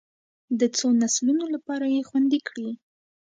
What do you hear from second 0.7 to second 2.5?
څو نسلونو لپاره یې خوندي